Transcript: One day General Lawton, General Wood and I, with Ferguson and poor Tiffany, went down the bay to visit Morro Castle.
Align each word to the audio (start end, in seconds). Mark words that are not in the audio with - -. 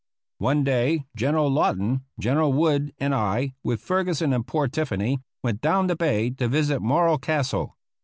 One 0.39 0.63
day 0.63 1.05
General 1.15 1.47
Lawton, 1.51 2.05
General 2.19 2.51
Wood 2.51 2.91
and 2.99 3.13
I, 3.13 3.53
with 3.63 3.81
Ferguson 3.83 4.33
and 4.33 4.47
poor 4.47 4.67
Tiffany, 4.67 5.21
went 5.43 5.61
down 5.61 5.85
the 5.85 5.95
bay 5.95 6.31
to 6.31 6.47
visit 6.47 6.79
Morro 6.81 7.19
Castle. 7.19 7.77